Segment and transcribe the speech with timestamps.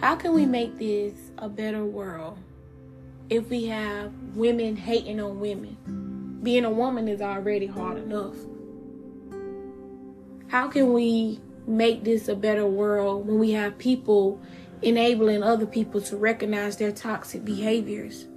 [0.00, 2.38] How can we make this a better world
[3.30, 6.38] if we have women hating on women?
[6.40, 8.36] Being a woman is already hard enough.
[10.46, 14.40] How can we make this a better world when we have people
[14.82, 18.28] enabling other people to recognize their toxic behaviors?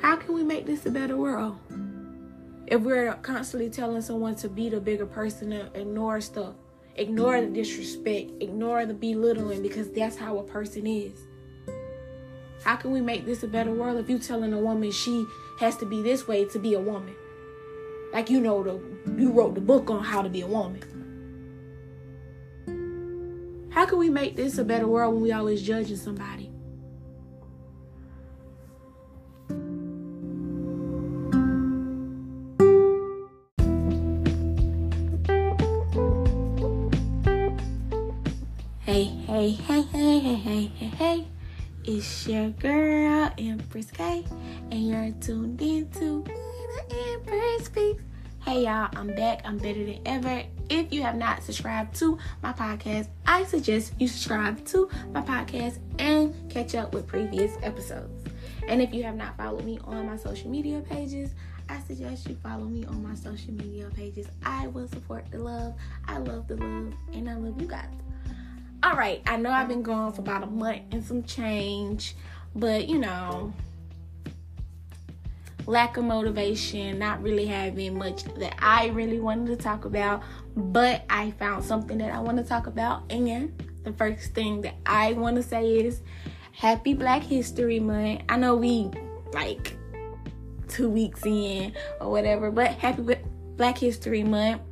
[0.00, 1.58] How can we make this a better world?
[2.66, 6.54] If we're constantly telling someone to be the bigger person and ignore stuff,
[6.96, 11.20] ignore the disrespect, ignore the belittling because that's how a person is.
[12.64, 15.24] How can we make this a better world if you telling a woman she
[15.60, 17.14] has to be this way to be a woman?
[18.12, 18.80] Like you know the
[19.20, 20.82] you wrote the book on how to be a woman.
[23.70, 26.47] How can we make this a better world when we always judging somebody?
[40.58, 41.26] Hey, hey, hey.
[41.84, 44.24] It's your girl, Empress K,
[44.72, 48.02] and you're tuned in to the Empress Speaks.
[48.44, 49.42] Hey, y'all, I'm back.
[49.44, 50.42] I'm better than ever.
[50.68, 55.78] If you have not subscribed to my podcast, I suggest you subscribe to my podcast
[56.00, 58.28] and catch up with previous episodes.
[58.66, 61.30] And if you have not followed me on my social media pages,
[61.68, 64.26] I suggest you follow me on my social media pages.
[64.44, 65.74] I will support the love.
[66.08, 67.94] I love the love, and I love you guys.
[68.80, 72.14] All right, I know I've been gone for about a month and some change,
[72.54, 73.52] but you know,
[75.66, 80.22] lack of motivation, not really having much that I really wanted to talk about,
[80.56, 83.02] but I found something that I want to talk about.
[83.10, 86.00] And the first thing that I want to say is
[86.52, 88.22] Happy Black History Month.
[88.28, 88.90] I know we
[89.32, 89.76] like
[90.68, 93.16] two weeks in or whatever, but Happy
[93.56, 94.62] Black History Month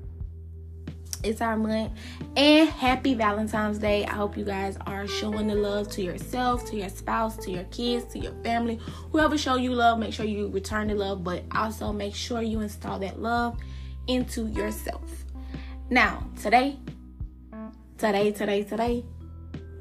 [1.22, 1.92] it's our month.
[2.36, 4.05] And happy valentine's day.
[4.05, 7.64] I hope you guys are showing the love to yourself to your spouse to your
[7.64, 8.79] kids to your family.
[9.13, 12.61] Whoever show you love make sure you return the love but also make sure you
[12.61, 13.58] install that love
[14.07, 15.24] into yourself.
[15.90, 16.79] Now today
[17.98, 19.05] today today today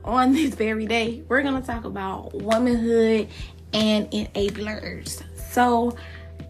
[0.03, 3.27] on this very day we're gonna talk about womanhood
[3.73, 5.23] and enablers.
[5.51, 5.97] So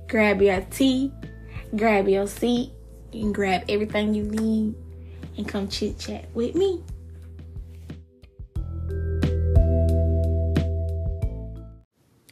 [0.08, 1.12] grab your tea
[1.76, 2.72] grab your seat
[3.14, 4.76] and grab everything you need
[5.38, 6.81] and come chit chat with me.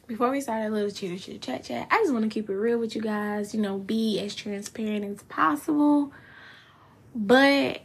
[0.06, 2.78] Before we start a little chit chat chat, I just want to keep it real
[2.78, 3.54] with you guys.
[3.54, 6.12] You know, be as transparent as possible.
[7.14, 7.80] But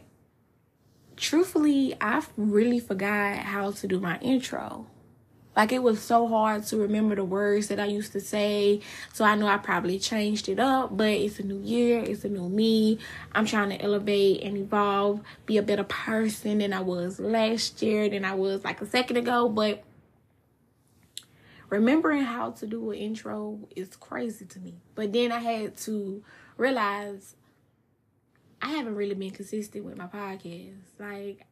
[1.16, 4.86] truthfully, I really forgot how to do my intro.
[5.60, 8.80] Like it was so hard to remember the words that I used to say.
[9.12, 12.30] So I know I probably changed it up, but it's a new year, it's a
[12.30, 12.98] new me.
[13.32, 18.08] I'm trying to elevate and evolve, be a better person than I was last year,
[18.08, 19.50] than I was like a second ago.
[19.50, 19.84] But
[21.68, 24.76] remembering how to do an intro is crazy to me.
[24.94, 26.24] But then I had to
[26.56, 27.36] realize
[28.62, 30.78] I haven't really been consistent with my podcast.
[30.98, 31.44] Like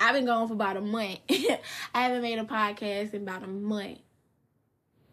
[0.00, 1.18] I've been gone for about a month.
[1.30, 1.60] I
[2.02, 3.98] haven't made a podcast in about a month.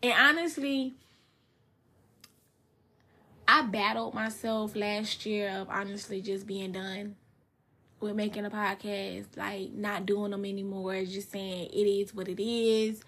[0.01, 0.95] And honestly,
[3.47, 7.17] I battled myself last year of honestly just being done
[7.99, 12.41] with making a podcast, like not doing them anymore, just saying it is what it
[12.41, 13.03] is.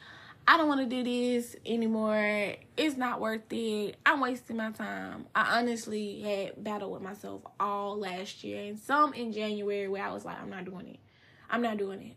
[0.47, 2.55] I don't want to do this anymore.
[2.75, 3.95] It's not worth it.
[4.05, 5.27] I'm wasting my time.
[5.33, 10.11] I honestly had battled with myself all last year and some in January where I
[10.11, 10.99] was like, I'm not doing it.
[11.49, 12.15] I'm not doing it.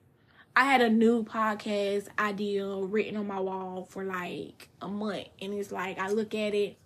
[0.55, 5.55] I had a new podcast idea written on my wall for like a month, and
[5.55, 6.77] it's like I look at it,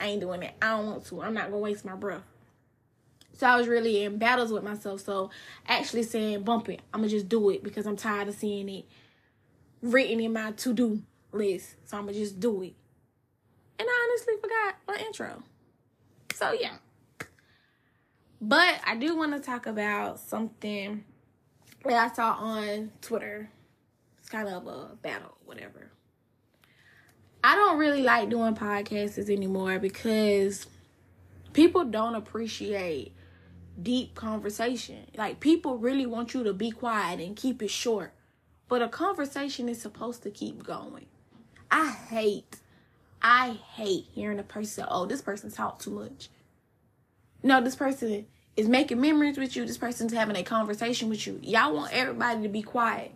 [0.00, 0.54] I ain't doing it.
[0.62, 1.22] I don't want to.
[1.22, 2.22] I'm not gonna waste my breath.
[3.34, 5.00] So I was really in battles with myself.
[5.00, 5.30] So
[5.66, 8.86] actually saying bump it, I'm gonna just do it because I'm tired of seeing it
[9.82, 11.02] written in my to do
[11.32, 11.76] list.
[11.84, 12.74] So I'm gonna just do it.
[13.78, 15.42] And I honestly forgot my intro.
[16.34, 16.76] So yeah.
[18.40, 21.04] But I do want to talk about something
[21.84, 23.50] that I saw on Twitter.
[24.18, 25.90] It's kind of a battle, whatever.
[27.42, 30.66] I don't really like doing podcasts anymore because
[31.52, 33.12] people don't appreciate
[33.80, 35.06] deep conversation.
[35.16, 38.12] Like people really want you to be quiet and keep it short.
[38.68, 41.06] But a conversation is supposed to keep going.
[41.70, 42.56] I hate
[43.20, 46.28] I hate hearing a person, oh, this person talked too much.
[47.42, 48.26] No, this person
[48.58, 49.64] is making memories with you.
[49.64, 51.38] This person's having a conversation with you.
[51.44, 53.12] Y'all want everybody to be quiet.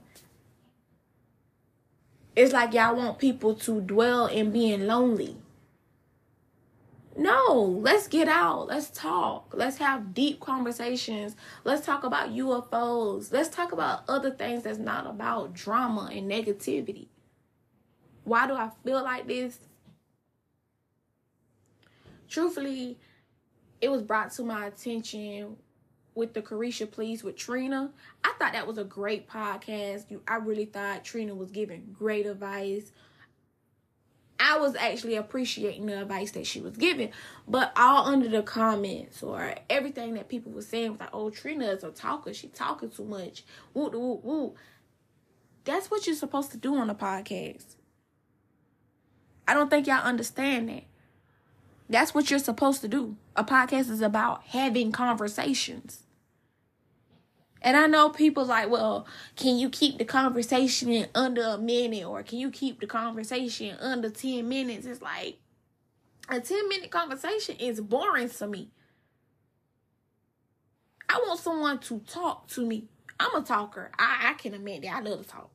[2.37, 5.37] It's like y'all want people to dwell in being lonely.
[7.17, 8.69] No, let's get out.
[8.69, 9.53] Let's talk.
[9.53, 11.35] Let's have deep conversations.
[11.65, 13.33] Let's talk about UFOs.
[13.33, 17.09] Let's talk about other things that's not about drama and negativity.
[18.23, 19.59] Why do I feel like this?
[22.29, 22.97] Truthfully,
[23.83, 25.57] it was brought to my attention
[26.15, 27.91] with the Caresha Please with Trina.
[28.25, 30.07] I thought that was a great podcast.
[30.27, 32.93] I really thought Trina was giving great advice
[34.45, 37.11] I was actually appreciating the advice that she was giving.
[37.47, 41.67] But all under the comments or everything that people were saying was like, oh, Trina
[41.67, 42.35] is a talker.
[42.35, 43.45] She talking too much.
[43.73, 44.55] Woo, woo, woo.
[45.65, 47.77] That's what you're supposed to do on a podcast.
[49.47, 50.85] I don't think y'all understand that.
[51.93, 53.17] That's what you're supposed to do.
[53.37, 56.05] A podcast is about having conversations.
[57.61, 59.07] And I know people like, well,
[59.37, 64.09] can you keep the conversation under a minute or can you keep the conversation under
[64.09, 64.87] 10 minutes?
[64.87, 65.39] It's like
[66.29, 68.71] a 10 minute conversation is boring to me.
[71.09, 72.87] I want someone to talk to me.
[73.21, 73.93] I'm a talker.
[73.99, 75.51] I, I can admit that I love to talk.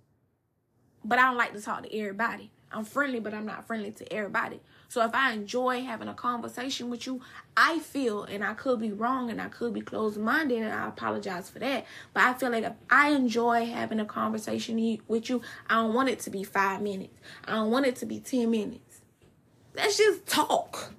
[1.04, 2.52] But I don't like to talk to everybody.
[2.72, 4.62] I'm friendly, but I'm not friendly to everybody.
[4.90, 7.22] So if I enjoy having a conversation with you,
[7.56, 10.88] I feel, and I could be wrong and I could be closed minded, and I
[10.88, 11.86] apologize for that.
[12.14, 16.10] But I feel like if I enjoy having a conversation with you, I don't want
[16.10, 17.20] it to be five minutes.
[17.46, 19.02] I don't want it to be 10 minutes.
[19.76, 20.94] Let's just talk.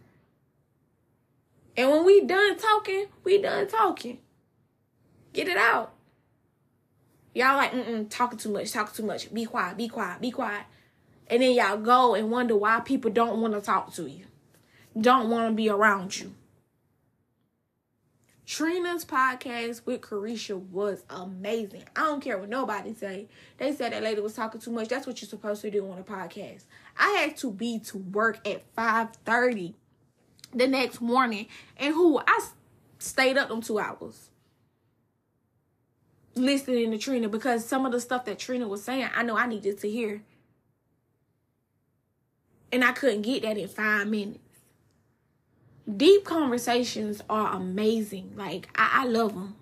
[1.77, 4.19] And when we done talking, we done talking.
[5.33, 5.95] Get it out.
[7.35, 9.33] Y'all like, mm-mm, talking too much, talking too much.
[9.33, 10.65] Be quiet, be quiet, be quiet.
[11.31, 14.25] And then y'all go and wonder why people don't want to talk to you,
[14.99, 16.35] don't want to be around you.
[18.47, 21.85] Trina's podcast with Caresha was amazing.
[21.95, 23.29] I don't care what nobody say.
[23.59, 24.89] They said that lady was talking too much.
[24.89, 26.65] That's what you're supposed to do on a podcast.
[26.97, 29.75] I had to be to work at 5:30
[30.55, 31.47] the next morning,
[31.77, 32.49] and who I
[32.99, 34.31] stayed up them two hours
[36.39, 39.47] listening to Trina because some of the stuff that Trina was saying, I know I
[39.47, 40.23] needed to hear.
[42.71, 44.39] And I couldn't get that in five minutes.
[45.97, 48.35] Deep conversations are amazing.
[48.37, 49.57] Like, I, I love them.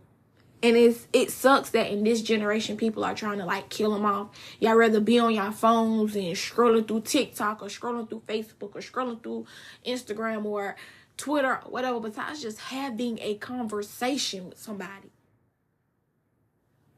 [0.63, 4.05] And it's it sucks that in this generation people are trying to like kill them
[4.05, 4.31] off.
[4.59, 8.81] Y'all rather be on your phones and scrolling through TikTok or scrolling through Facebook or
[8.81, 9.47] scrolling through
[9.87, 10.75] Instagram or
[11.17, 15.13] Twitter whatever besides just having a conversation with somebody.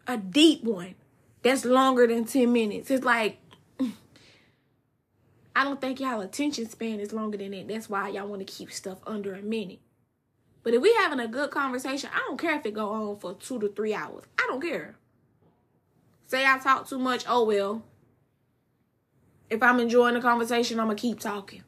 [0.06, 0.94] A deep one
[1.42, 2.90] that's longer than 10 minutes.
[2.90, 3.38] It's like
[5.58, 7.66] I don't think y'all attention span is longer than that.
[7.66, 9.80] That's why y'all want to keep stuff under a minute.
[10.62, 13.34] But if we having a good conversation, I don't care if it go on for
[13.34, 14.22] two to three hours.
[14.38, 14.94] I don't care.
[16.28, 17.82] Say I talk too much, oh well.
[19.50, 21.64] If I'm enjoying the conversation, I'm gonna keep talking.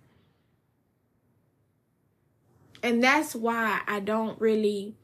[2.84, 4.94] And that's why I don't really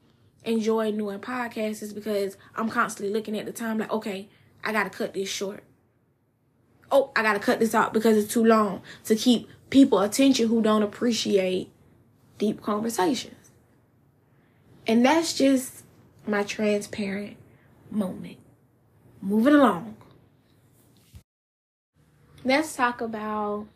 [0.44, 4.28] enjoy doing podcasts is because I'm constantly looking at the time like, okay,
[4.62, 5.64] I gotta cut this short
[6.90, 10.62] oh, I gotta cut this out because it's too long to keep people attention who
[10.62, 11.70] don't appreciate
[12.38, 13.34] deep conversations.
[14.86, 15.82] And that's just
[16.26, 17.36] my transparent
[17.90, 18.38] moment.
[19.20, 19.96] Moving along.
[22.44, 23.66] Let's talk about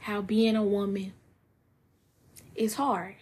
[0.00, 1.12] how being a woman
[2.54, 3.16] is hard.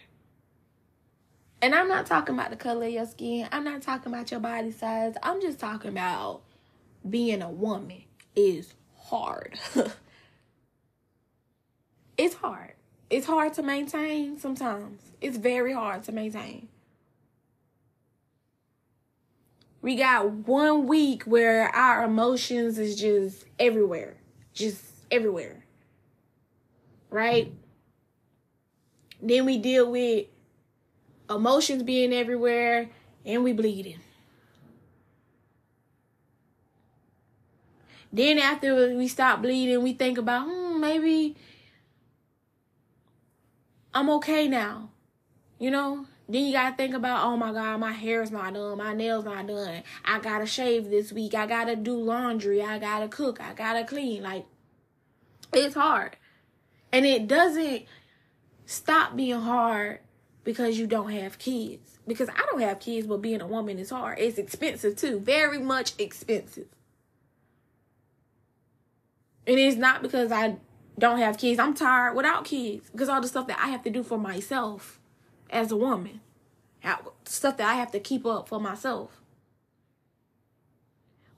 [1.61, 3.47] And I'm not talking about the color of your skin.
[3.51, 5.13] I'm not talking about your body size.
[5.21, 6.41] I'm just talking about
[7.07, 8.03] being a woman
[8.35, 9.59] is hard.
[12.17, 12.73] it's hard.
[13.09, 15.01] It's hard to maintain sometimes.
[15.19, 16.69] It's very hard to maintain.
[19.81, 24.15] We got one week where our emotions is just everywhere.
[24.53, 25.65] Just everywhere.
[27.09, 27.51] Right?
[29.21, 30.27] Then we deal with
[31.29, 32.89] emotions being everywhere
[33.25, 33.99] and we bleeding.
[38.13, 41.37] Then after we stop bleeding, we think about, hmm, maybe
[43.93, 44.89] I'm okay now.
[45.59, 46.05] You know?
[46.27, 49.47] Then you gotta think about, oh my god, my hair's not done, my nails not
[49.47, 49.83] done.
[50.05, 51.33] I gotta shave this week.
[51.33, 52.61] I gotta do laundry.
[52.61, 53.41] I gotta cook.
[53.41, 54.23] I gotta clean.
[54.23, 54.45] Like
[55.53, 56.15] it's hard.
[56.93, 57.83] And it doesn't
[58.65, 59.99] stop being hard
[60.45, 61.99] because you don't have kids.
[62.07, 64.17] Because I don't have kids, but being a woman is hard.
[64.19, 65.19] It's expensive too.
[65.19, 66.67] Very much expensive.
[69.47, 70.57] And it's not because I
[70.99, 71.59] don't have kids.
[71.59, 74.99] I'm tired without kids because all the stuff that I have to do for myself
[75.49, 76.21] as a woman,
[77.25, 79.21] stuff that I have to keep up for myself.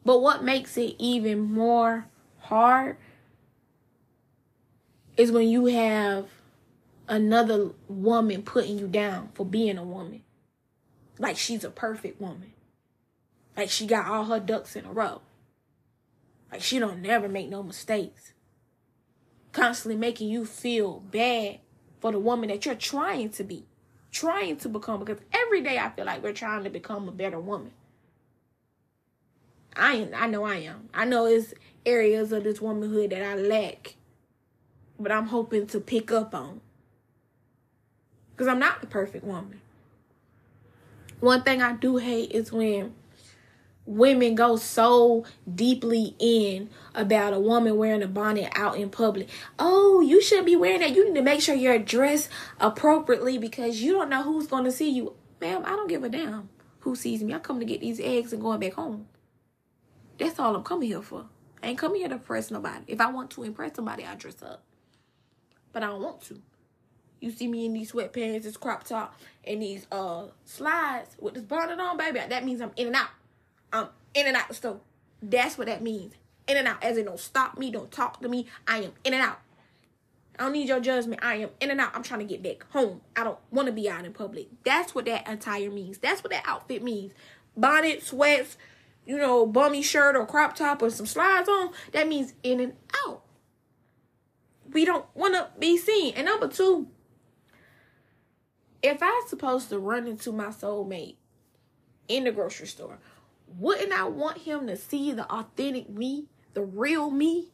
[0.06, 2.08] But what makes it even more
[2.40, 2.98] hard
[5.16, 6.28] is when you have
[7.08, 10.24] another woman putting you down for being a woman.
[11.20, 12.54] Like she's a perfect woman.
[13.56, 15.22] Like she got all her ducks in a row.
[16.54, 18.34] Like she don't never make no mistakes.
[19.54, 21.62] Constantly making you feel bad
[22.00, 23.66] for the woman that you're trying to be,
[24.12, 25.00] trying to become.
[25.00, 27.72] Because every day I feel like we're trying to become a better woman.
[29.76, 30.90] I am, I know I am.
[30.94, 31.56] I know it's
[31.88, 33.96] areas of this womanhood that I lack,
[35.00, 36.62] but I'm hoping to pick up on.
[38.30, 39.60] Because I'm not the perfect woman.
[41.20, 42.94] One thing I do hate is when
[43.86, 49.30] women go so deeply in about a woman wearing a bonnet out in public.
[49.60, 50.96] Oh, you shouldn't be wearing that.
[50.96, 54.72] You need to make sure you're dressed appropriately because you don't know who's going to
[54.72, 55.14] see you.
[55.42, 56.50] Ma'am, I don't give a damn
[56.80, 57.34] who sees me.
[57.34, 59.08] I come to get these eggs and going back home.
[60.18, 61.26] That's all I'm coming here for.
[61.62, 62.84] I ain't coming here to impress nobody.
[62.88, 64.64] If I want to impress somebody, I dress up.
[65.72, 66.42] But I don't want to.
[67.20, 71.44] You see me in these sweatpants, this crop top, and these uh slides with this
[71.44, 72.20] bonnet on, baby.
[72.28, 73.08] That means I'm in and out.
[73.74, 74.80] I'm in and out the store.
[75.22, 76.14] That's what that means.
[76.48, 76.84] In and out.
[76.84, 78.48] As in, don't stop me, don't talk to me.
[78.68, 79.40] I am in and out.
[80.38, 81.24] I don't need your judgment.
[81.24, 81.92] I am in and out.
[81.96, 83.02] I'm trying to get back home.
[83.16, 84.48] I don't want to be out in public.
[84.64, 86.00] That's what that attire means.
[86.00, 87.14] That's what that outfit means.
[87.56, 88.58] Bonnet, sweats,
[89.06, 92.74] you know, bummy shirt or crop top or some slides on, that means in and
[93.06, 93.22] out.
[94.72, 96.14] We don't want to be seen.
[96.16, 96.88] And number two,
[98.82, 101.18] if I'm supposed to run into my soulmate
[102.08, 102.98] in the grocery store,
[103.58, 107.50] wouldn't I want him to see the authentic me, the real me?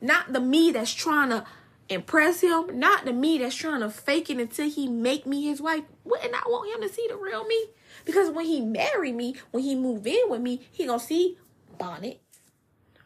[0.00, 1.44] Not the me that's trying to
[1.88, 5.60] impress him, not the me that's trying to fake it until he make me his
[5.60, 5.84] wife.
[6.04, 7.66] Wouldn't I want him to see the real me?
[8.04, 11.38] Because when he marry me, when he move in with me, he gonna see
[11.78, 12.20] bonnet.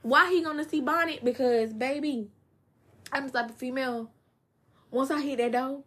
[0.03, 1.25] Why he gonna see bonnet?
[1.25, 2.29] Because baby,
[3.13, 4.11] I'm the type of female.
[4.91, 5.83] Once I hit that door,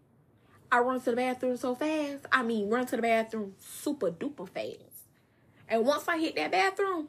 [0.72, 2.26] I run to the bathroom so fast.
[2.32, 4.95] I mean, run to the bathroom super duper fast.
[5.68, 7.08] And once I hit that bathroom,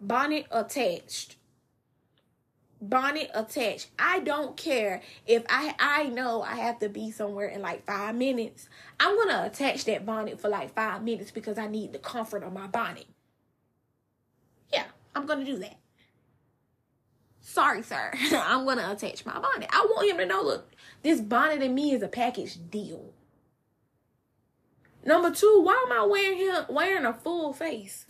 [0.00, 1.36] bonnet attached
[2.80, 3.88] bonnet attached.
[3.98, 8.14] I don't care if I I know I have to be somewhere in like five
[8.14, 8.68] minutes.
[9.00, 12.52] I'm gonna attach that bonnet for like five minutes because I need the comfort of
[12.52, 13.06] my bonnet.
[14.72, 14.84] Yeah,
[15.14, 15.78] I'm gonna do that.
[17.40, 18.12] Sorry, sir.
[18.32, 19.68] I'm gonna attach my bonnet.
[19.72, 20.72] I want him to know, look,
[21.02, 23.12] this bonnet and me is a package deal.
[25.04, 28.06] Number two, why am I wearing him wearing a full face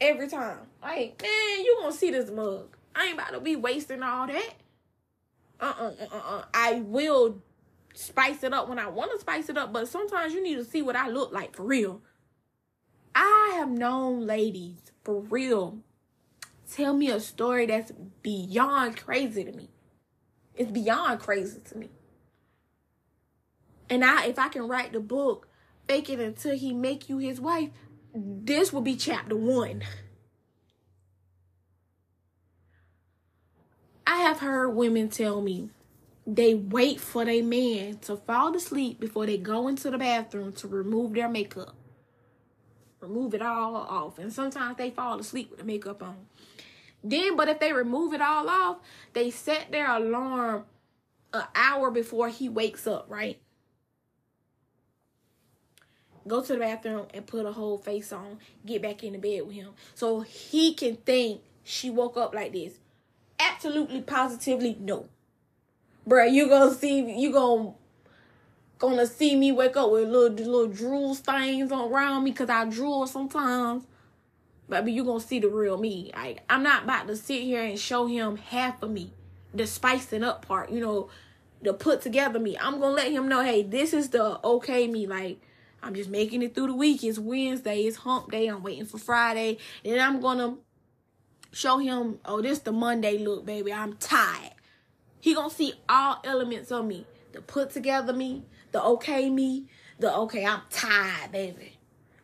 [0.00, 0.60] every time?
[0.82, 2.76] Like, man, you gonna see this mug.
[2.94, 4.54] I ain't about to be wasting all that.
[5.60, 6.44] Uh-uh, uh-uh, uh-uh.
[6.54, 7.42] I will
[7.94, 10.64] spice it up when I want to spice it up, but sometimes you need to
[10.64, 12.00] see what I look like for real.
[13.14, 15.80] I have known ladies for real
[16.70, 17.92] tell me a story that's
[18.22, 19.68] beyond crazy to me.
[20.54, 21.90] It's beyond crazy to me.
[23.88, 25.48] And I if I can write the book,
[25.90, 27.68] fake it until he make you his wife,
[28.14, 29.82] this will be chapter one.
[34.06, 35.70] I have heard women tell me
[36.24, 40.68] they wait for their man to fall asleep before they go into the bathroom to
[40.68, 41.74] remove their makeup.
[43.00, 44.20] Remove it all off.
[44.20, 46.18] And sometimes they fall asleep with the makeup on.
[47.02, 48.76] Then, but if they remove it all off,
[49.12, 50.66] they set their alarm
[51.32, 53.40] an hour before he wakes up, right?
[56.26, 59.46] Go to the bathroom and put a whole face on, get back in the bed
[59.46, 59.70] with him.
[59.94, 62.74] So he can think she woke up like this
[63.40, 65.06] absolutely positively no.
[66.06, 67.74] Bruh, you gonna see you gonna
[68.78, 72.64] gonna see me wake up with little little drool stains on around me because I
[72.66, 73.84] drool sometimes.
[74.68, 76.10] Baby, you gonna see the real me.
[76.14, 79.12] I I'm not about to sit here and show him half of me.
[79.52, 81.10] The spicing up part, you know,
[81.60, 82.56] the put together me.
[82.58, 85.06] I'm gonna let him know, hey, this is the okay me.
[85.06, 85.40] Like,
[85.82, 87.02] I'm just making it through the week.
[87.04, 88.46] It's Wednesday, it's hump day.
[88.46, 89.58] I'm waiting for Friday.
[89.84, 90.56] And I'm gonna
[91.52, 93.72] show him, oh, this the Monday look, baby.
[93.72, 94.52] I'm tired.
[95.20, 97.06] He gonna see all elements of me.
[97.32, 99.66] The put together me, the okay me,
[99.98, 101.76] the okay, I'm tired, baby.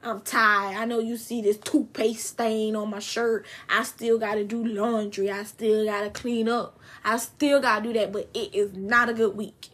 [0.03, 0.77] I'm tired.
[0.77, 3.45] I know you see this toothpaste stain on my shirt.
[3.69, 5.31] I still gotta do laundry.
[5.31, 6.79] I still gotta clean up.
[7.05, 9.71] I still gotta do that, but it is not a good week.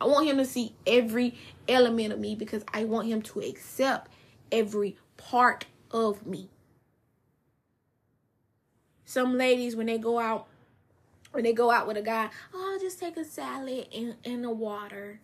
[0.00, 1.38] I want him to see every
[1.68, 4.10] element of me because I want him to accept
[4.50, 6.50] every part of me.
[9.04, 10.48] Some ladies when they go out
[11.32, 14.50] when they go out with a guy, oh, just take a salad and, and the
[14.50, 15.18] water.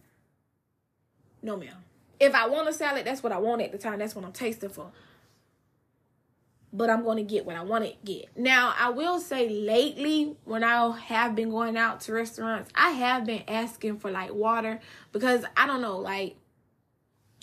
[1.41, 1.85] No, ma'am.
[2.19, 4.01] If I want a salad, that's what I want at the time.
[4.01, 4.91] That's what I'm tasting for.
[6.73, 8.29] But I'm going to get what I want to get.
[8.37, 13.25] Now, I will say lately, when I have been going out to restaurants, I have
[13.25, 14.81] been asking for like water
[15.13, 16.37] because I don't know, like,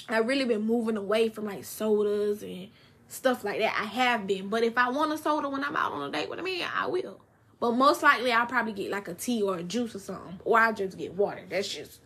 [0.09, 2.69] I've really been moving away from like sodas and
[3.09, 3.77] stuff like that.
[3.77, 6.29] I have been, but if I want a soda when I'm out on a date
[6.29, 7.19] with a man, I will.
[7.59, 10.59] But most likely, I'll probably get like a tea or a juice or something, or
[10.59, 11.41] I'll just get water.
[11.49, 11.99] That's just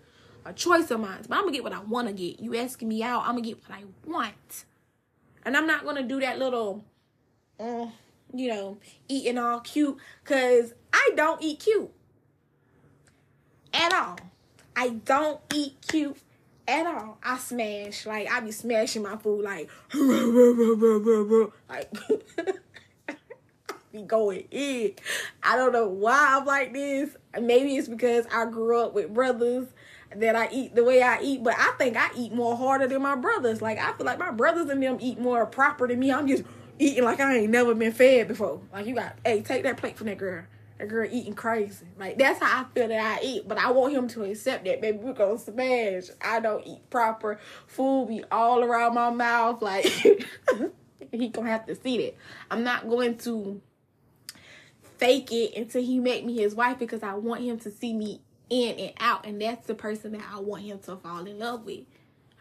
[0.46, 1.20] a choice of mine.
[1.28, 2.40] But I'm gonna get what I want to get.
[2.40, 4.66] You asking me out, I'm gonna get what I want,
[5.44, 6.86] and I'm not gonna do that little
[7.62, 7.88] uh,
[8.34, 8.78] you know,
[9.08, 11.92] eating all cute because I don't eat cute
[13.74, 14.18] at all.
[14.76, 16.18] I don't eat cute
[16.68, 17.18] at all.
[17.24, 19.70] I smash like I be smashing my food like
[21.70, 21.92] like
[23.92, 24.94] be going in.
[25.44, 27.16] I don't know why I'm like this.
[27.40, 29.68] Maybe it's because I grew up with brothers
[30.16, 33.02] that I eat the way I eat, but I think I eat more harder than
[33.02, 33.62] my brothers.
[33.62, 36.12] Like I feel like my brothers and them eat more proper than me.
[36.12, 36.44] I'm just
[36.82, 38.60] eating like I ain't never been fed before.
[38.74, 40.44] Like you got, hey, take that plate from that girl.
[40.80, 41.86] That girl eating crazy.
[42.00, 43.48] Like that's how I feel that I eat.
[43.48, 44.98] But I want him to accept that, baby.
[44.98, 46.06] We're gonna smash.
[46.20, 47.40] I don't eat proper.
[47.68, 49.62] Food be all around my mouth.
[49.62, 49.86] Like
[51.12, 52.16] he gonna have to see that.
[52.50, 53.62] I'm not going to
[54.98, 58.22] fake it until he make me his wife because I want him to see me
[58.50, 59.28] in and out.
[59.28, 61.82] And that's the person that I want him to fall in love with.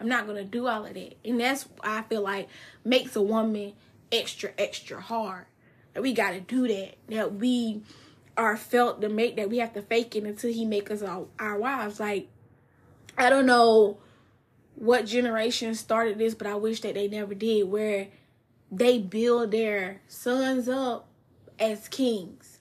[0.01, 1.15] I'm not gonna do all of that.
[1.27, 2.49] And that's I feel like
[2.85, 3.75] makes a woman
[4.13, 5.47] extra, extra hard.
[5.95, 6.95] We gotta do that.
[7.09, 7.83] That we
[8.37, 11.59] are felt to make that we have to fake it until he make us our
[11.59, 12.01] wives.
[12.01, 12.29] Like,
[13.19, 13.99] I don't know
[14.77, 18.09] what generation started this, but I wish that they never did, where
[18.73, 21.09] they build their sons up
[21.59, 22.61] as kings.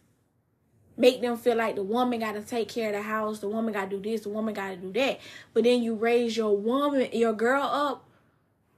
[0.98, 3.74] Make them feel like the woman got to take care of the house, the woman
[3.74, 5.22] got to do this, the woman got to do that.
[5.53, 8.06] But then you raise your woman, your girl up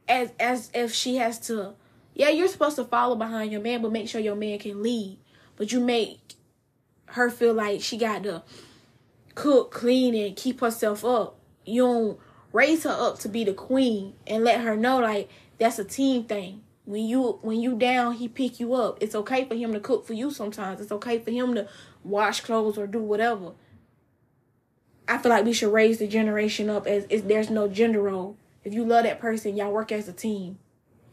[0.07, 1.73] as as if she has to
[2.13, 5.17] yeah, you're supposed to follow behind your man, but make sure your man can lead.
[5.55, 6.35] But you make
[7.07, 8.43] her feel like she got to
[9.35, 11.37] cook, clean, and keep herself up.
[11.65, 12.19] You don't
[12.51, 16.23] raise her up to be the queen and let her know like that's a team
[16.25, 16.63] thing.
[16.85, 18.97] When you when you down, he pick you up.
[19.01, 20.81] It's okay for him to cook for you sometimes.
[20.81, 21.67] It's okay for him to
[22.03, 23.51] wash clothes or do whatever.
[25.07, 28.37] I feel like we should raise the generation up as, there's no gender role.
[28.63, 30.57] If you love that person, y'all work as a team.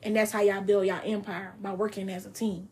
[0.02, 2.68] And that's how y'all build y'all empire by working as a team.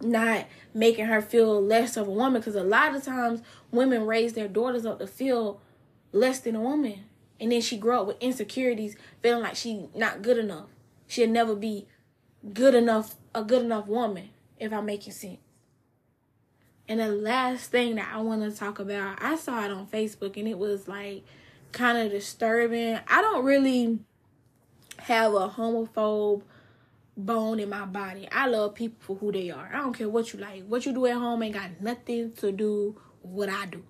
[0.00, 4.32] Not making her feel less of a woman because a lot of times women raise
[4.32, 5.60] their daughters up to feel
[6.12, 7.04] less than a woman.
[7.40, 10.68] And then she grow up with insecurities, feeling like she not good enough.
[11.06, 11.86] She'll never be
[12.52, 15.38] good enough, a good enough woman, if I'm making sense.
[16.88, 20.36] And the last thing that I want to talk about, I saw it on Facebook
[20.36, 21.24] and it was like
[21.72, 22.98] kind of disturbing.
[23.08, 24.00] I don't really
[25.04, 26.40] have a homophobe
[27.14, 28.26] bone in my body.
[28.32, 29.70] I love people for who they are.
[29.72, 30.64] I don't care what you like.
[30.66, 33.84] What you do at home ain't got nothing to do with what I do.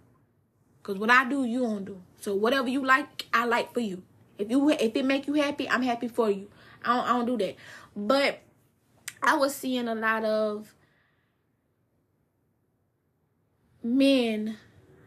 [0.83, 2.03] Cause what I do, you don't do.
[2.21, 4.03] So whatever you like, I like for you.
[4.39, 6.51] If you if it make you happy, I'm happy for you.
[6.85, 7.57] I don't, I don't do that.
[7.95, 8.41] But
[9.23, 10.75] I was seeing a lot of
[13.83, 14.59] men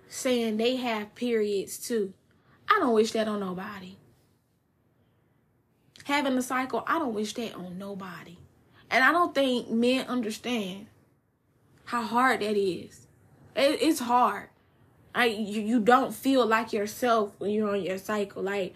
[0.07, 2.13] saying they have periods too.
[2.69, 3.97] I don't wish that on nobody
[6.07, 8.37] having a cycle, I don't wish that on nobody.
[8.89, 10.87] And I don't think men understand
[11.83, 13.07] how hard that is.
[13.57, 14.47] It, it's hard.
[15.13, 18.41] I you, you don't feel like yourself when you're on your cycle.
[18.41, 18.73] Like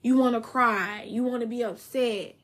[0.00, 2.36] you want to cry, you want to be upset.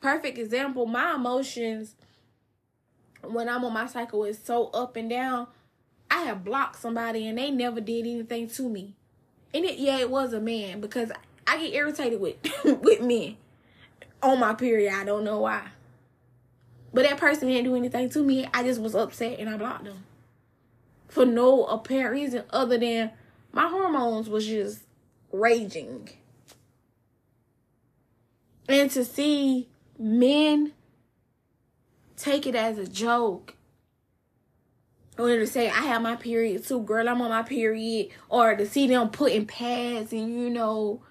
[0.00, 1.96] Perfect example, my emotions
[3.22, 5.48] when I'm on my cycle is so up and down.
[6.08, 8.94] I have blocked somebody and they never did anything to me.
[9.52, 11.10] And it yeah, it was a man because
[11.46, 13.36] I get irritated with with men
[14.22, 14.92] on my period.
[14.92, 15.68] I don't know why.
[16.92, 18.46] But that person didn't do anything to me.
[18.54, 20.04] I just was upset and I blocked them.
[21.08, 23.10] For no apparent reason other than
[23.52, 24.82] my hormones was just
[25.32, 26.08] raging.
[28.68, 30.72] And to see men
[32.16, 33.54] take it as a joke
[35.18, 38.66] or to say I have my period too, girl, I'm on my period, or to
[38.66, 41.02] see them putting pads and you know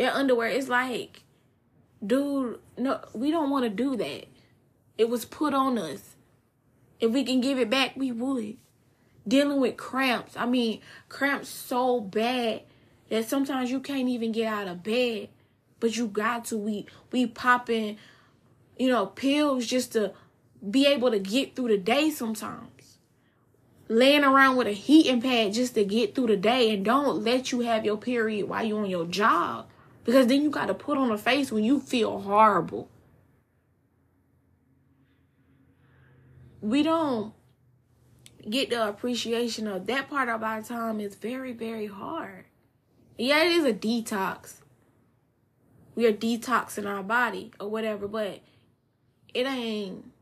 [0.00, 0.48] their underwear.
[0.48, 1.24] It's like,
[2.04, 4.24] dude, no, we don't want to do that.
[4.96, 6.16] It was put on us.
[7.00, 8.56] If we can give it back, we would.
[9.28, 10.38] Dealing with cramps.
[10.38, 12.62] I mean, cramps so bad
[13.10, 15.28] that sometimes you can't even get out of bed.
[15.80, 16.56] But you got to.
[16.56, 17.98] We we popping,
[18.78, 20.14] you know, pills just to
[20.70, 22.96] be able to get through the day sometimes.
[23.88, 27.52] Laying around with a heating pad just to get through the day and don't let
[27.52, 29.66] you have your period while you're on your job
[30.04, 32.88] Because then you got to put on a face when you feel horrible.
[36.60, 37.34] We don't
[38.48, 42.46] get the appreciation of that part of our time is very, very hard.
[43.18, 44.60] Yeah, it is a detox.
[45.94, 48.40] We are detoxing our body or whatever, but
[49.34, 50.12] it ain't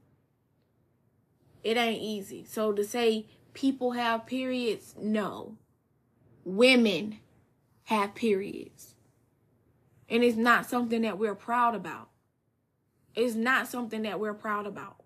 [1.62, 2.44] it ain't easy.
[2.44, 5.56] So to say people have periods, no.
[6.44, 7.18] Women
[7.84, 8.94] have periods.
[10.08, 12.08] And it's not something that we're proud about.
[13.14, 14.96] It's not something that we're proud about.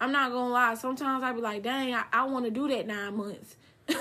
[0.00, 0.74] I'm not gonna lie.
[0.74, 3.56] Sometimes I be like, dang, I, I want to do that nine months.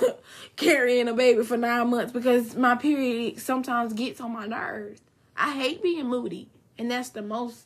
[0.55, 5.01] Carrying a baby for nine months because my period sometimes gets on my nerves.
[5.35, 6.49] I hate being moody.
[6.77, 7.65] And that's the most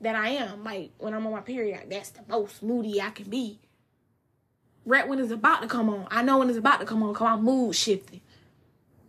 [0.00, 0.64] that I am.
[0.64, 3.58] Like when I'm on my period, that's the most moody I can be.
[4.86, 6.06] Right when it's about to come on.
[6.10, 8.20] I know when it's about to come on, come on, mood shifting.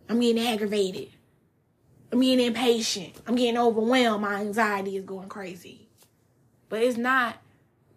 [0.08, 1.10] I'm getting aggravated.
[2.16, 3.14] I'm impatient.
[3.28, 4.22] I'm getting overwhelmed.
[4.22, 5.90] My anxiety is going crazy.
[6.70, 7.42] But it's not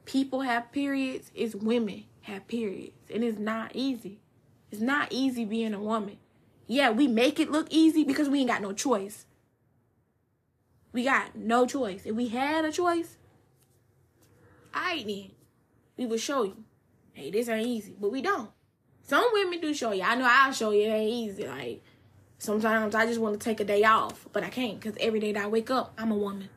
[0.06, 2.96] people have periods, it's women have periods.
[3.14, 4.18] And it's not easy.
[4.72, 6.18] It's not easy being a woman.
[6.66, 9.24] Yeah, we make it look easy because we ain't got no choice.
[10.92, 12.02] We got no choice.
[12.04, 13.16] If we had a choice,
[14.74, 15.30] I ain't then
[15.96, 16.64] we would show you,
[17.12, 17.94] hey, this ain't easy.
[17.98, 18.50] But we don't.
[19.02, 20.02] Some women do show you.
[20.02, 21.46] I know I'll show you it ain't easy.
[21.46, 21.82] Like
[22.38, 25.32] sometimes I just want to take a day off, but I can't because every day
[25.32, 26.48] that I wake up, I'm a woman.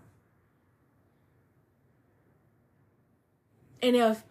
[3.81, 4.23] And if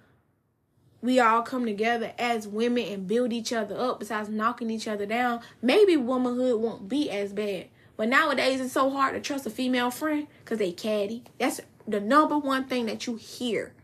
[1.02, 5.06] we all come together as women and build each other up besides knocking each other
[5.06, 7.68] down, maybe womanhood won't be as bad.
[7.96, 11.24] But nowadays it's so hard to trust a female friend because they catty.
[11.38, 13.74] That's the number one thing that you hear.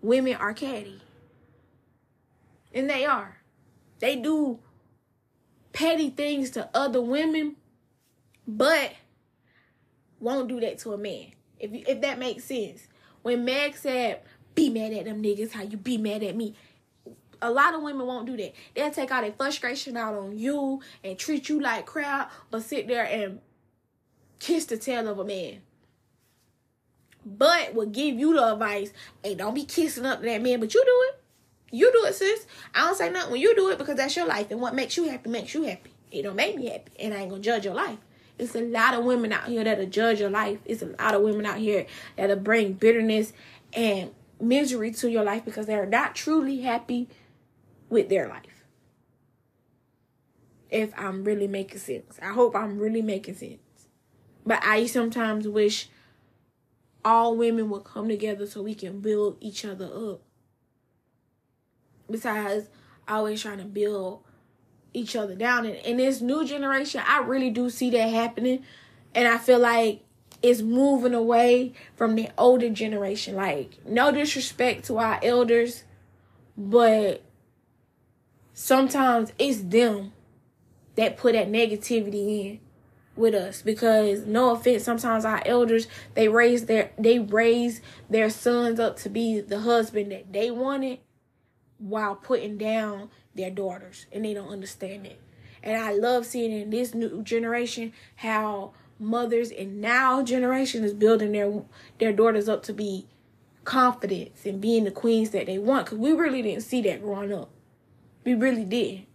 [0.00, 1.00] Women are catty.
[2.74, 3.38] And they are.
[3.98, 4.58] They do
[5.72, 7.56] petty things to other women,
[8.46, 8.92] but
[10.20, 11.32] won't do that to a man.
[11.58, 12.86] If you, if that makes sense.
[13.22, 14.20] When Meg said,
[14.54, 16.54] be mad at them niggas, how you be mad at me.
[17.40, 18.52] A lot of women won't do that.
[18.74, 22.86] They'll take all their frustration out on you and treat you like crap, but sit
[22.86, 23.40] there and
[24.38, 25.62] kiss the tail of a man.
[27.24, 30.74] But will give you the advice, hey, don't be kissing up to that man, but
[30.74, 31.21] you do it.
[31.72, 32.46] You do it, sis.
[32.74, 34.96] I don't say nothing when you do it because that's your life, and what makes
[34.96, 35.90] you happy makes you happy.
[36.10, 37.98] It don't make me happy, and I ain't gonna judge your life.
[38.38, 40.58] It's a lot of women out here that'll judge your life.
[40.66, 43.32] It's a lot of women out here that'll bring bitterness
[43.72, 47.08] and misery to your life because they're not truly happy
[47.88, 48.64] with their life.
[50.70, 52.18] If I'm really making sense.
[52.20, 53.60] I hope I'm really making sense.
[54.44, 55.88] But I sometimes wish
[57.04, 60.22] all women would come together so we can build each other up.
[62.12, 62.68] Besides
[63.08, 64.22] always trying to build
[64.94, 65.66] each other down.
[65.66, 68.64] And in this new generation, I really do see that happening.
[69.14, 70.02] And I feel like
[70.42, 73.36] it's moving away from the older generation.
[73.36, 75.84] Like, no disrespect to our elders,
[76.56, 77.22] but
[78.52, 80.12] sometimes it's them
[80.96, 82.60] that put that negativity in
[83.14, 88.80] with us because no offense sometimes our elders they raise their they raise their sons
[88.80, 90.98] up to be the husband that they wanted
[91.82, 95.20] while putting down their daughters and they don't understand it.
[95.62, 101.32] And i love seeing in this new generation how mothers in now generation is building
[101.32, 101.62] their
[101.98, 103.06] their daughters up to be
[103.64, 105.86] confidence and being the queens that they want.
[105.86, 107.50] Because we really didn't see that growing up.
[108.24, 109.06] We really did.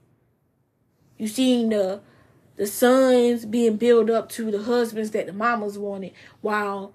[1.17, 2.01] You seen the
[2.57, 6.91] the sons being built up to the husbands that the mamas wanted while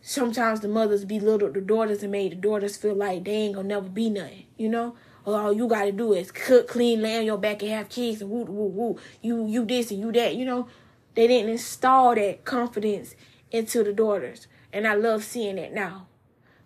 [0.00, 3.68] sometimes the mothers belittled the daughters and made the daughters feel like they ain't gonna
[3.68, 7.24] never be nothing you know Oh, all you gotta do is cook, clean, lay on
[7.24, 8.98] your back, and have kids, and woo, woo, woo.
[9.20, 10.34] You, you this and you that.
[10.34, 10.68] You know,
[11.14, 13.14] they didn't install that confidence
[13.50, 14.48] into the daughters.
[14.72, 16.08] And I love seeing it now.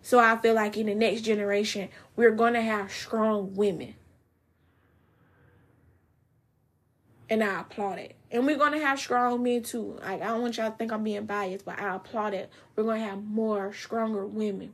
[0.01, 3.95] So I feel like in the next generation, we're to have strong women.
[7.29, 8.15] And I applaud it.
[8.31, 9.99] And we're to have strong men too.
[10.01, 12.49] Like, I don't want y'all to think I'm being biased, but I applaud it.
[12.75, 14.73] We're to have more stronger women.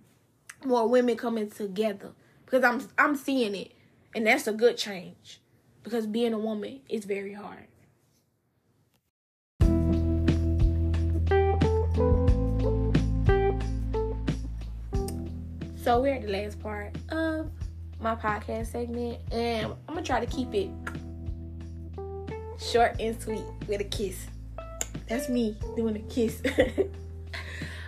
[0.63, 2.11] More women coming together.
[2.45, 3.71] Because I'm I'm seeing it.
[4.15, 5.41] And that's a good change.
[5.83, 7.67] Because being a woman is very hard.
[15.83, 17.51] So we're at the last part of
[17.99, 20.69] my podcast segment, and I'm gonna try to keep it
[22.57, 24.27] short and sweet with a kiss.
[25.09, 26.41] That's me doing a kiss.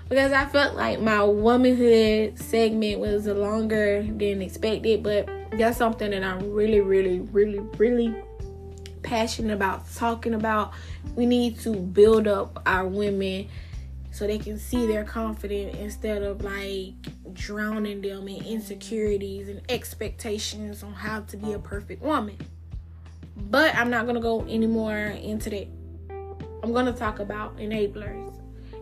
[0.10, 6.24] because I felt like my womanhood segment was longer than expected, but that's something that
[6.24, 8.15] I'm really, really, really, really
[9.02, 10.74] passionate about talking about.
[11.15, 13.48] We need to build up our women
[14.12, 16.94] so they can see they're confident instead of like
[17.34, 22.38] drowning them in insecurities and expectations on how to be a perfect woman.
[23.36, 25.68] But I'm not gonna go any more into that.
[26.63, 28.25] I'm gonna talk about enablers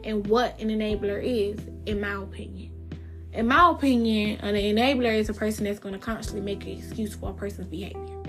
[0.04, 2.72] and what an enabler is, in my opinion.
[3.34, 7.32] In my opinion, an enabler is a person that's gonna constantly make an excuse for
[7.32, 8.24] a person's behavior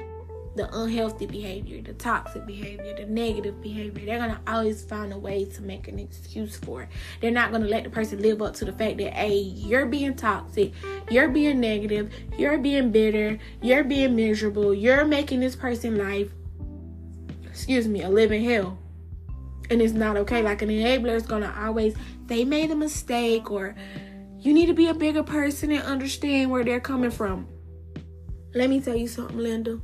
[0.57, 4.07] the unhealthy behavior, the toxic behavior, the negative behavior.
[4.07, 6.89] They're gonna always find a way to make an excuse for it.
[7.21, 10.15] They're not gonna let the person live up to the fact that hey, you're being
[10.15, 10.73] toxic,
[11.11, 16.31] you're being negative, you're being bitter, you're being miserable, you're making this person life,
[17.45, 18.79] excuse me, a living hell.
[19.71, 20.43] And it's not okay.
[20.43, 21.95] Like an enabler is gonna always
[22.27, 23.75] they made a mistake or
[24.39, 27.47] you need to be a bigger person and understand where they're coming from.
[28.55, 29.81] Let me tell you something, Linda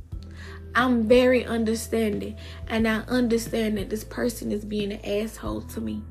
[0.73, 6.01] I'm very understanding, and I understand that this person is being an asshole to me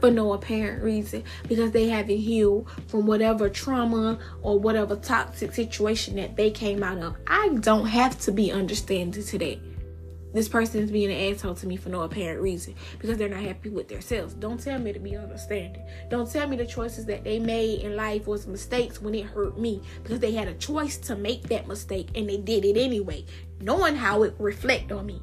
[0.00, 6.16] for no apparent reason because they haven't healed from whatever trauma or whatever toxic situation
[6.16, 7.16] that they came out of.
[7.26, 9.58] I don't have to be understanding to that
[10.36, 13.40] this person is being an asshole to me for no apparent reason because they're not
[13.40, 14.34] happy with themselves.
[14.34, 15.82] Don't tell me to be understanding.
[16.10, 19.58] Don't tell me the choices that they made in life was mistakes when it hurt
[19.58, 23.24] me because they had a choice to make that mistake and they did it anyway,
[23.60, 25.22] knowing how it reflect on me.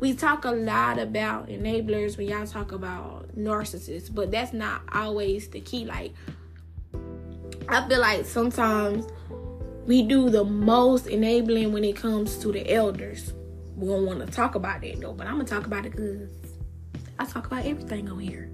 [0.00, 5.48] We talk a lot about enablers when y'all talk about narcissists, but that's not always
[5.48, 5.84] the key.
[5.84, 6.12] Like
[7.68, 9.06] I feel like sometimes
[9.86, 13.32] we do the most enabling when it comes to the elders.
[13.76, 16.28] We don't want to talk about that though, but I'm gonna talk about it because
[17.18, 18.50] I talk about everything on here.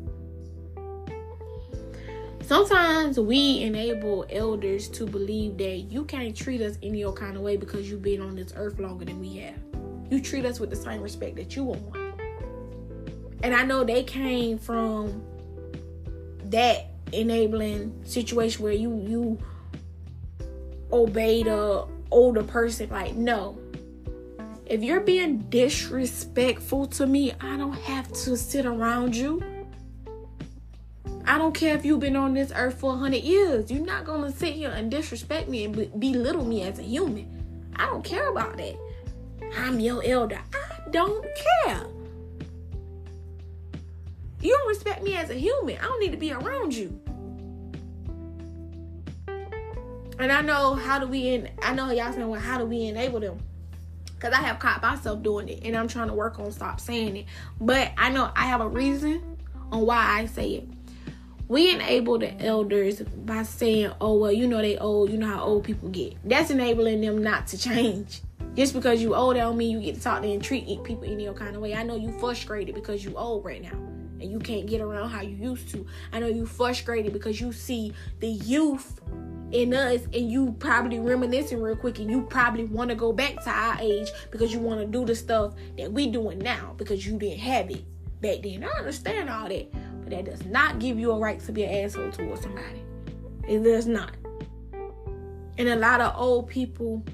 [2.42, 7.42] Sometimes we enable elders to believe that you can't treat us any your kind of
[7.42, 9.54] way because you've been on this earth longer than we have.
[10.10, 11.96] You treat us with the same respect that you want.
[13.42, 15.22] And I know they came from
[16.46, 19.38] that enabling situation where you you
[20.92, 22.90] obey the older person.
[22.90, 23.58] Like, no.
[24.66, 29.42] If you're being disrespectful to me, I don't have to sit around you.
[31.24, 33.70] I don't care if you've been on this earth for 100 years.
[33.70, 37.72] You're not going to sit here and disrespect me and belittle me as a human.
[37.76, 38.76] I don't care about that.
[39.56, 40.40] I'm your elder.
[40.54, 41.24] I don't
[41.64, 41.86] care.
[44.40, 45.78] You don't respect me as a human.
[45.78, 47.01] I don't need to be around you.
[50.18, 52.86] And I know how do we in I know y'all saying well how do we
[52.86, 53.38] enable them?
[54.18, 57.16] Cause I have caught myself doing it and I'm trying to work on stop saying
[57.16, 57.26] it.
[57.60, 59.38] But I know I have a reason
[59.72, 60.68] on why I say it.
[61.48, 65.42] We enable the elders by saying, Oh well, you know they old, you know how
[65.42, 66.16] old people get.
[66.24, 68.22] That's enabling them not to change.
[68.54, 71.26] Just because you old don't mean you get to talk to and treat people any
[71.32, 71.74] kind of way.
[71.74, 73.78] I know you frustrated because you old right now
[74.22, 75.84] and you can't get around how you used to.
[76.12, 79.00] I know you frustrated because you see the youth
[79.52, 83.42] in us and you probably reminiscing real quick and you probably want to go back
[83.44, 87.06] to our age because you want to do the stuff that we doing now because
[87.06, 87.84] you didn't have it
[88.20, 88.64] back then.
[88.64, 91.84] I understand all that, but that does not give you a right to be an
[91.84, 92.82] asshole towards somebody.
[93.46, 94.16] It does not.
[95.58, 97.04] And a lot of old people,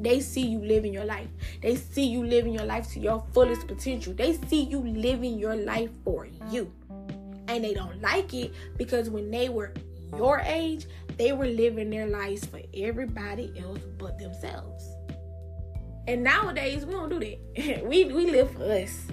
[0.00, 1.28] they see you living your life.
[1.62, 4.12] They see you living your life to your fullest potential.
[4.12, 6.72] They see you living your life for you.
[7.46, 9.72] And they don't like it because when they were
[10.16, 14.88] your age, they were living their lives for everybody else but themselves.
[16.06, 17.84] And nowadays we don't do that.
[17.86, 19.06] we we live for us.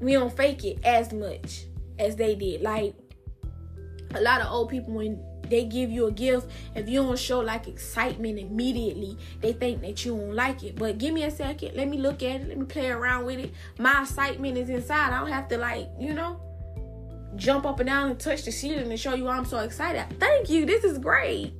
[0.00, 1.66] We don't fake it as much
[1.98, 2.62] as they did.
[2.62, 2.94] Like
[4.14, 7.40] a lot of old people when they give you a gift, if you don't show
[7.40, 10.76] like excitement immediately, they think that you won't like it.
[10.76, 13.38] But give me a second, let me look at it, let me play around with
[13.38, 13.52] it.
[13.78, 15.12] My excitement is inside.
[15.12, 16.40] I don't have to like, you know,
[17.36, 20.04] jump up and down and touch the ceiling and show you I'm so excited.
[20.18, 20.66] Thank you.
[20.66, 21.54] This is great.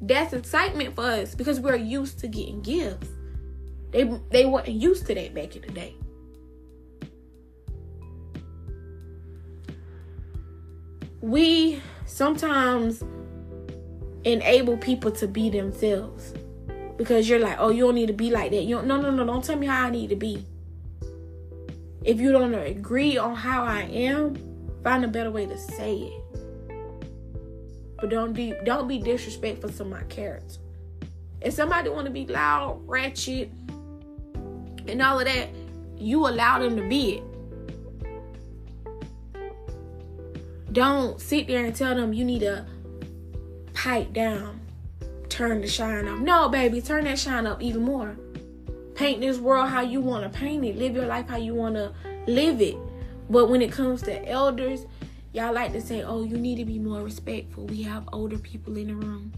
[0.00, 3.08] That's excitement for us because we're used to getting gifts.
[3.90, 5.94] They they weren't used to that back in the day.
[11.20, 13.04] We sometimes
[14.24, 16.32] enable people to be themselves
[16.96, 18.64] because you're like, oh, you don't need to be like that.
[18.64, 19.24] You don't, no, no, no.
[19.24, 20.44] Don't tell me how I need to be.
[22.04, 24.49] If you don't agree on how I am,
[24.82, 26.22] Find a better way to say it.
[28.00, 30.56] But don't be don't be disrespectful to my character.
[31.40, 33.50] If somebody want to be loud, ratchet,
[34.86, 35.48] and all of that,
[35.96, 37.22] you allow them to be it.
[40.72, 42.64] Don't sit there and tell them you need to
[43.74, 44.60] pipe down.
[45.28, 46.20] turn the shine off.
[46.20, 48.16] No, baby, turn that shine up even more.
[48.94, 50.76] Paint this world how you want to paint it.
[50.76, 51.92] Live your life how you want to
[52.26, 52.76] live it.
[53.30, 54.86] But when it comes to elders,
[55.32, 57.64] y'all like to say, oh, you need to be more respectful.
[57.66, 59.32] We have older people in the room.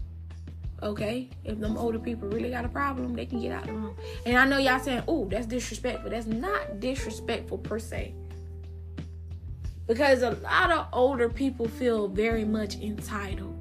[0.81, 1.29] Okay?
[1.43, 3.95] If them older people really got a problem, they can get out the room.
[4.25, 6.09] And I know y'all saying, oh, that's disrespectful.
[6.09, 8.15] That's not disrespectful per se.
[9.85, 13.55] Because a lot of older people feel very much entitled.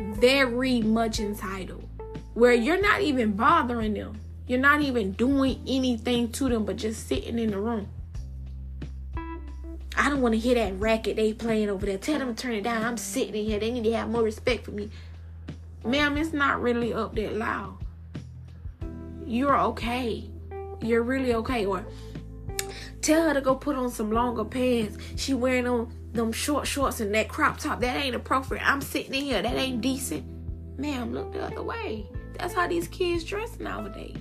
[0.00, 1.88] Very much entitled.
[2.34, 4.20] Where you're not even bothering them.
[4.46, 7.88] You're not even doing anything to them but just sitting in the room.
[10.00, 11.98] I don't want to hear that racket they playing over there.
[11.98, 12.82] Tell them to turn it down.
[12.82, 13.60] I'm sitting in here.
[13.60, 14.88] They need to have more respect for me.
[15.84, 17.76] Ma'am, it's not really up that loud.
[19.26, 20.30] You're okay.
[20.80, 21.66] You're really okay.
[21.66, 21.84] Or
[23.02, 24.96] tell her to go put on some longer pants.
[25.16, 27.80] She wearing on them short shorts and that crop top.
[27.80, 28.66] That ain't appropriate.
[28.66, 29.42] I'm sitting in here.
[29.42, 30.24] That ain't decent.
[30.78, 32.06] Ma'am, look the other way.
[32.38, 34.16] That's how these kids dress nowadays.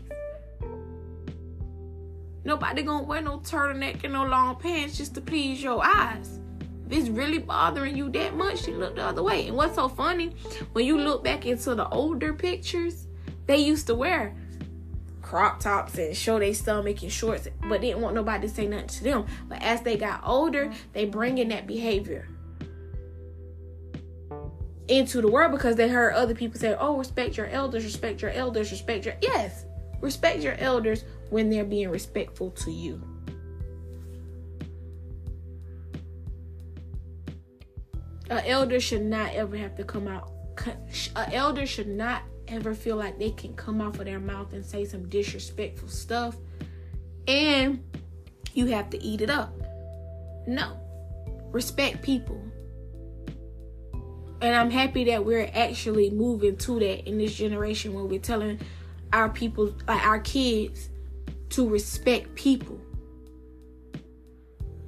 [2.50, 6.40] Nobody gonna wear no turtleneck and no long pants just to please your eyes.
[6.88, 9.48] If it's really bothering you that much, you look the other way.
[9.48, 10.30] And what's so funny,
[10.74, 13.06] when you look back into the older pictures,
[13.46, 14.36] they used to wear
[15.22, 18.88] crop tops and show their stomach and shorts, but didn't want nobody to say nothing
[18.88, 19.28] to them.
[19.48, 22.28] But as they got older, they bring in that behavior
[24.88, 28.32] into the world because they heard other people say, "Oh, respect your elders, respect your
[28.32, 29.66] elders, respect your yes,
[30.02, 33.02] respect your elders when they're being respectful to you."
[38.30, 40.32] An elder should not ever have to come out.
[41.16, 44.66] An elder should not ever feel like they can come off of their mouth and
[44.66, 46.36] say some disrespectful stuff
[47.28, 47.84] and
[48.54, 49.54] you have to eat it up.
[50.48, 50.78] No.
[51.52, 52.42] Respect people.
[54.42, 58.60] And I'm happy that we're actually moving to that in this generation where we're telling
[59.14, 60.90] our people, like our kids,
[61.50, 62.80] to respect people.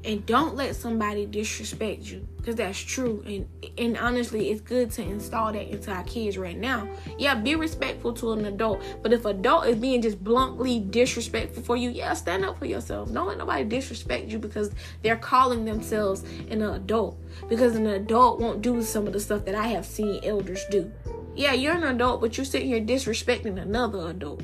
[0.04, 3.24] And don't let somebody disrespect you because that's true.
[3.24, 6.90] And and honestly it's good to install that into our kids right now.
[7.20, 11.78] Yeah be respectful to an adult but if adult is being just bluntly disrespectful for
[11.78, 13.14] you yeah stand up for yourself.
[13.14, 14.72] Don't let nobody disrespect you because
[15.04, 19.56] they're calling themselves an adult because an adult won't do some of the stuff that
[19.56, 20.92] i have seen elders do
[21.36, 24.44] yeah you're an adult but you're sitting here disrespecting another adult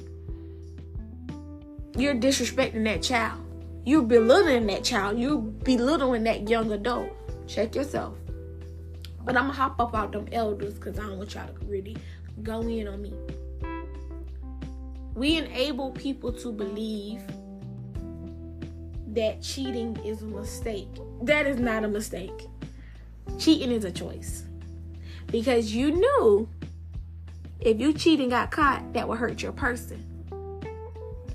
[1.96, 3.48] you're disrespecting that child
[3.88, 5.18] you're belittling that child.
[5.18, 7.08] You're belittling that young adult.
[7.48, 8.18] Check yourself.
[9.24, 11.96] But I'm gonna hop up out them elders because I don't want y'all to really
[12.44, 13.14] go in on me.
[15.16, 17.22] We enable people to believe
[19.14, 20.90] that cheating is a mistake.
[21.22, 22.48] That is not a mistake.
[23.40, 24.44] Cheating is a choice.
[25.28, 26.50] Because you knew
[27.60, 30.04] if you cheat and got caught, that would hurt your person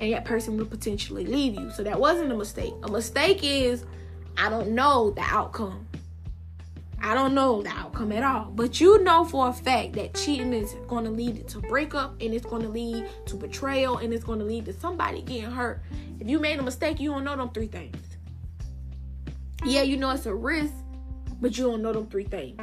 [0.02, 1.70] and that person would potentially leave you.
[1.70, 2.74] So that wasn't a mistake.
[2.82, 3.84] A mistake is
[4.36, 5.86] I don't know the outcome.
[7.00, 8.46] I don't know the outcome at all.
[8.46, 12.34] But you know for a fact that cheating is going to lead to breakup and
[12.34, 15.82] it's going to lead to betrayal and it's going to lead to somebody getting hurt.
[16.20, 17.96] If you made a mistake, you don't know them three things.
[19.64, 20.72] Yeah, you know it's a risk,
[21.40, 22.60] but you don't know them three things.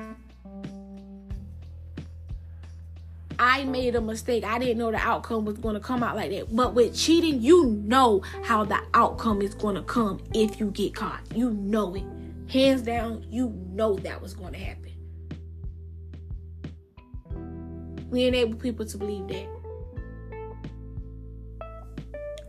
[3.40, 4.44] I made a mistake.
[4.44, 6.54] I didn't know the outcome was going to come out like that.
[6.54, 10.94] But with cheating, you know how the outcome is going to come if you get
[10.94, 11.22] caught.
[11.34, 12.04] You know it.
[12.52, 14.92] Hands down, you know that was going to happen.
[18.10, 19.48] We enable people to believe that.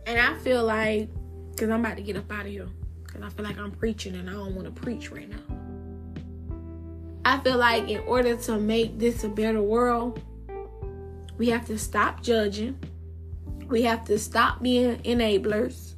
[0.07, 1.07] And I feel like,
[1.51, 2.67] because I'm about to get up out of here,
[3.05, 5.37] because I feel like I'm preaching and I don't want to preach right now.
[7.23, 10.21] I feel like in order to make this a better world,
[11.41, 12.77] we have to stop judging.
[13.65, 15.95] We have to stop being enablers.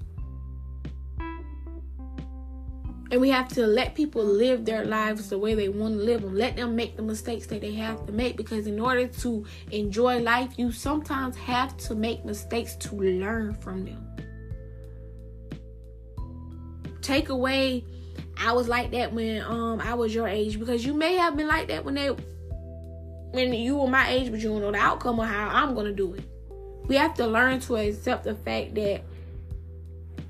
[3.12, 6.21] And we have to let people live their lives the way they want to live
[6.21, 6.34] them.
[6.34, 10.19] Let them make the mistakes that they have to make because in order to enjoy
[10.19, 14.08] life, you sometimes have to make mistakes to learn from them.
[17.01, 17.84] Take away
[18.38, 21.47] I was like that when um I was your age because you may have been
[21.47, 22.15] like that when they
[23.34, 25.91] when you were my age, but you don't know the outcome of how I'm gonna
[25.91, 26.23] do it.
[26.88, 29.01] We have to learn to accept the fact that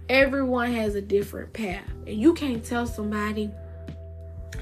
[0.07, 3.51] everyone has a different path, and you can't tell somebody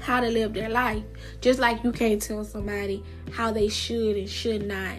[0.00, 1.04] how to live their life,
[1.40, 4.96] just like you can't tell somebody how they should and should not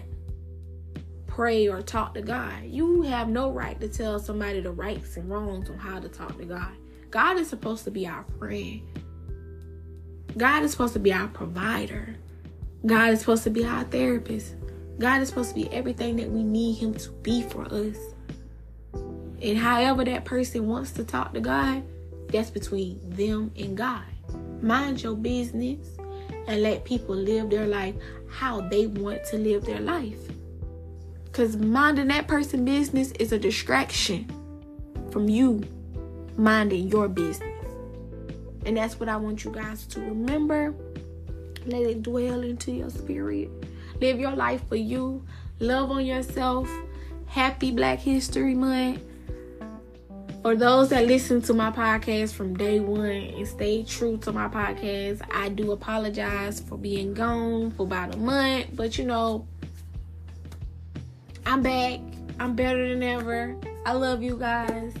[1.26, 2.64] pray or talk to God.
[2.64, 6.38] You have no right to tell somebody the rights and wrongs on how to talk
[6.38, 6.72] to God.
[7.10, 8.80] God is supposed to be our friend.
[10.38, 12.16] God is supposed to be our provider.
[12.86, 14.54] God is supposed to be our therapist.
[14.98, 17.96] God is supposed to be everything that we need Him to be for us.
[19.42, 21.82] And however that person wants to talk to God,
[22.28, 24.04] that's between them and God.
[24.60, 25.86] Mind your business
[26.46, 27.94] and let people live their life
[28.30, 30.18] how they want to live their life.
[31.24, 34.30] Because minding that person' business is a distraction
[35.10, 35.62] from you
[36.36, 37.50] minding your business.
[38.66, 40.74] And that's what I want you guys to remember.
[41.66, 43.50] Let it dwell into your spirit.
[44.00, 45.24] Live your life for you.
[45.60, 46.68] Love on yourself.
[47.26, 49.02] Happy Black History Month.
[50.42, 54.46] For those that listen to my podcast from day one and stay true to my
[54.46, 58.66] podcast, I do apologize for being gone for about a month.
[58.74, 59.46] But you know,
[61.46, 62.00] I'm back.
[62.38, 63.56] I'm better than ever.
[63.86, 64.92] I love you guys.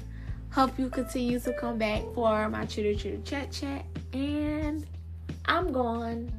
[0.50, 3.84] Hope you continue to come back for my chitter chitter chat chat.
[4.14, 4.86] And
[5.46, 6.32] I'm gone.